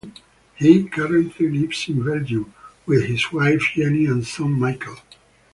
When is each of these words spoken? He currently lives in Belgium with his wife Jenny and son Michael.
He 0.55 0.85
currently 0.85 1.47
lives 1.47 1.87
in 1.87 2.03
Belgium 2.03 2.51
with 2.87 3.05
his 3.05 3.31
wife 3.31 3.61
Jenny 3.75 4.07
and 4.07 4.25
son 4.25 4.53
Michael. 4.53 4.97